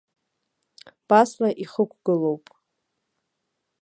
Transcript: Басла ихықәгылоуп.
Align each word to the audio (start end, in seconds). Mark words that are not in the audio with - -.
Басла 1.07 1.49
ихықәгылоуп. 1.63 2.45